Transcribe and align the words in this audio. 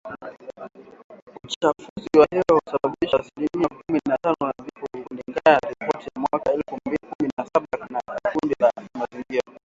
Uchafuzi 1.45 2.09
wa 2.19 2.27
hewa 2.31 2.61
husababisha 2.65 3.19
asilimia 3.19 3.69
kumi 3.69 3.99
na 4.09 4.17
tano 4.17 4.35
ya 4.41 4.53
vifo 4.65 4.85
kulingana 5.07 5.41
na 5.45 5.59
ripoti 5.69 6.05
ya 6.05 6.11
mwaka 6.21 6.51
elfu 6.51 6.77
mbili 6.85 6.99
kumi 7.09 7.29
na 7.37 7.45
saba 7.53 7.99
ya 8.23 8.31
kundi 8.31 8.55
la 8.59 8.71
kimazingira 8.71 9.57